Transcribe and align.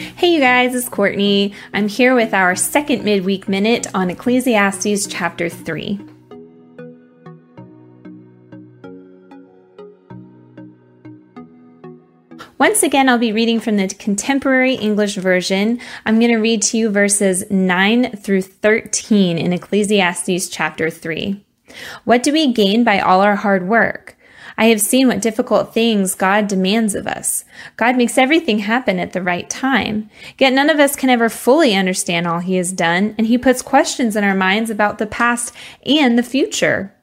Hey, 0.00 0.34
you 0.34 0.38
guys, 0.38 0.76
it's 0.76 0.88
Courtney. 0.88 1.52
I'm 1.72 1.88
here 1.88 2.14
with 2.14 2.32
our 2.32 2.54
second 2.54 3.02
midweek 3.02 3.48
minute 3.48 3.88
on 3.94 4.10
Ecclesiastes 4.10 5.08
chapter 5.08 5.48
3. 5.48 5.98
Once 12.58 12.84
again, 12.84 13.08
I'll 13.08 13.18
be 13.18 13.32
reading 13.32 13.58
from 13.58 13.76
the 13.76 13.88
contemporary 13.88 14.74
English 14.74 15.16
version. 15.16 15.80
I'm 16.06 16.20
going 16.20 16.30
to 16.30 16.38
read 16.38 16.62
to 16.62 16.78
you 16.78 16.90
verses 16.90 17.50
9 17.50 18.18
through 18.18 18.42
13 18.42 19.36
in 19.36 19.52
Ecclesiastes 19.52 20.48
chapter 20.48 20.90
3. 20.90 21.44
What 22.04 22.22
do 22.22 22.32
we 22.32 22.52
gain 22.52 22.84
by 22.84 23.00
all 23.00 23.20
our 23.20 23.36
hard 23.36 23.68
work? 23.68 24.17
I 24.56 24.66
have 24.66 24.80
seen 24.80 25.08
what 25.08 25.20
difficult 25.20 25.74
things 25.74 26.14
God 26.14 26.48
demands 26.48 26.94
of 26.94 27.06
us. 27.06 27.44
God 27.76 27.96
makes 27.96 28.16
everything 28.16 28.60
happen 28.60 28.98
at 28.98 29.12
the 29.12 29.22
right 29.22 29.48
time. 29.48 30.10
Yet 30.38 30.52
none 30.52 30.70
of 30.70 30.80
us 30.80 30.96
can 30.96 31.10
ever 31.10 31.28
fully 31.28 31.74
understand 31.74 32.26
all 32.26 32.40
He 32.40 32.56
has 32.56 32.72
done, 32.72 33.14
and 33.18 33.26
He 33.26 33.38
puts 33.38 33.62
questions 33.62 34.16
in 34.16 34.24
our 34.24 34.34
minds 34.34 34.70
about 34.70 34.98
the 34.98 35.06
past 35.06 35.54
and 35.84 36.18
the 36.18 36.22
future. 36.22 36.94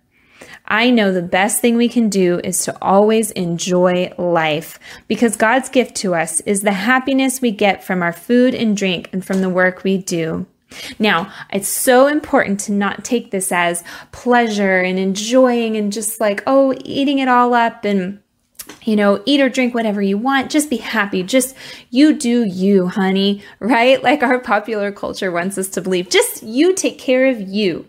I 0.68 0.90
know 0.90 1.12
the 1.12 1.22
best 1.22 1.62
thing 1.62 1.78
we 1.78 1.90
can 1.90 2.10
do 2.10 2.40
is 2.44 2.64
to 2.66 2.76
always 2.82 3.32
enjoy 3.32 4.12
life 4.18 4.80
because 5.08 5.36
God's 5.38 5.70
gift 5.70 5.96
to 5.98 6.16
us 6.16 6.40
is 6.42 6.62
the 6.62 6.72
happiness 6.72 7.40
we 7.40 7.52
get 7.52 7.84
from 7.84 8.02
our 8.02 8.14
food 8.14 8.56
and 8.56 8.76
drink 8.76 9.10
and 9.14 9.24
from 9.24 9.42
the 9.42 9.50
work 9.50 9.84
we 9.84 9.98
do. 9.98 10.48
Now, 11.00 11.32
it's 11.52 11.68
so 11.68 12.08
important 12.08 12.60
to 12.62 12.72
not 12.72 13.04
take 13.04 13.32
this 13.32 13.52
as 13.52 13.84
pleasure 14.12 14.80
and 14.80 15.00
enjoying 15.00 15.78
and 15.78 15.94
just 15.94 16.20
like, 16.20 16.44
oh, 16.48 16.74
eating 16.84 17.20
it 17.20 17.28
all 17.28 17.54
up 17.54 17.86
and 17.86 18.20
you 18.84 18.96
know, 18.96 19.22
eat 19.26 19.42
or 19.42 19.50
drink 19.50 19.76
whatever 19.76 20.02
you 20.02 20.18
want. 20.18 20.50
Just 20.52 20.70
be 20.70 20.78
happy. 20.78 21.24
Just 21.24 21.56
you 21.92 22.14
do 22.14 22.44
you, 22.44 22.88
honey, 22.88 23.44
right? 23.60 24.02
Like 24.02 24.24
our 24.24 24.40
popular 24.40 24.92
culture 24.92 25.32
wants 25.32 25.58
us 25.58 25.70
to 25.70 25.82
believe. 25.82 26.10
Just 26.10 26.44
you 26.44 26.74
take 26.74 27.00
care 27.00 27.28
of 27.28 27.42
you. 27.42 27.88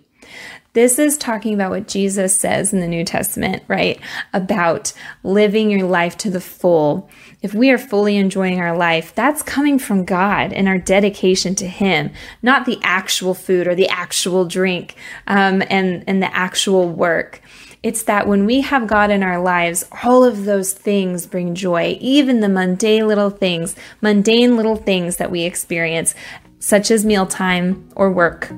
This 0.77 0.99
is 0.99 1.17
talking 1.17 1.55
about 1.55 1.71
what 1.71 1.89
Jesus 1.89 2.37
says 2.37 2.75
in 2.75 2.81
the 2.81 2.87
New 2.87 3.03
Testament, 3.03 3.63
right? 3.67 3.99
About 4.35 4.93
living 5.23 5.71
your 5.71 5.89
life 5.89 6.19
to 6.19 6.29
the 6.29 6.39
full. 6.39 7.09
If 7.41 7.55
we 7.55 7.71
are 7.71 7.79
fully 7.79 8.19
enjoying 8.19 8.61
our 8.61 8.77
life, 8.77 9.15
that's 9.15 9.43
coming 9.43 9.79
from 9.79 10.05
God 10.05 10.53
and 10.53 10.69
our 10.69 10.77
dedication 10.77 11.55
to 11.55 11.67
Him, 11.67 12.11
not 12.43 12.67
the 12.67 12.79
actual 12.83 13.33
food 13.33 13.67
or 13.67 13.75
the 13.75 13.89
actual 13.89 14.45
drink 14.45 14.97
um, 15.27 15.63
and, 15.71 16.05
and 16.07 16.23
the 16.23 16.37
actual 16.37 16.91
work. 16.91 17.41
It's 17.83 18.03
that 18.03 18.29
when 18.29 18.45
we 18.45 18.61
have 18.61 18.87
God 18.87 19.11
in 19.11 19.23
our 19.23 19.41
lives, 19.41 19.83
all 20.05 20.25
of 20.25 20.45
those 20.45 20.75
things 20.75 21.27
bring 21.27 21.55
joy, 21.55 21.97
even 22.03 22.41
the 22.41 22.51
mundane 22.51 23.09
little 23.09 23.31
things, 23.31 23.77
mundane 24.03 24.59
little 24.59 24.77
things 24.77 25.17
that 25.17 25.31
we 25.31 25.45
experience, 25.45 26.15
such 26.59 26.91
as 26.91 27.03
mealtime 27.03 27.89
or 27.97 28.13
work. 28.13 28.53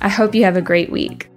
I 0.00 0.08
hope 0.08 0.34
you 0.34 0.44
have 0.44 0.56
a 0.56 0.62
great 0.62 0.90
week. 0.90 1.29